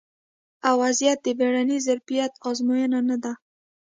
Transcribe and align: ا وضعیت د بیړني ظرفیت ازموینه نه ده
ا 0.69 0.71
وضعیت 0.81 1.19
د 1.23 1.27
بیړني 1.39 1.77
ظرفیت 1.87 2.33
ازموینه 2.49 2.99
نه 3.09 3.17
ده 3.23 3.33